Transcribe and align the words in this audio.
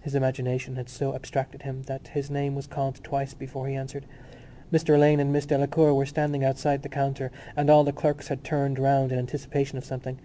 His 0.00 0.16
imagination 0.16 0.74
had 0.74 0.88
so 0.88 1.14
abstracted 1.14 1.62
him 1.62 1.82
that 1.82 2.08
his 2.08 2.28
name 2.28 2.56
was 2.56 2.66
called 2.66 2.96
twice 3.04 3.34
before 3.34 3.68
he 3.68 3.76
answered. 3.76 4.04
Mr 4.72 4.96
Alleyne 4.96 5.20
and 5.20 5.32
Miss 5.32 5.46
Delacour 5.46 5.94
were 5.94 6.06
standing 6.06 6.44
outside 6.44 6.82
the 6.82 6.88
counter 6.88 7.30
and 7.54 7.70
all 7.70 7.84
the 7.84 7.92
clerks 7.92 8.26
had 8.26 8.42
turned 8.42 8.80
round 8.80 9.12
in 9.12 9.20
anticipation 9.20 9.78
of 9.78 9.84
something. 9.84 10.18